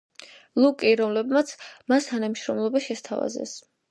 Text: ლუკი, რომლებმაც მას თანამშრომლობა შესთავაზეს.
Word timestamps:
ლუკი, 0.63 0.93
რომლებმაც 1.01 1.51
მას 1.93 2.09
თანამშრომლობა 2.13 2.83
შესთავაზეს. 2.89 3.57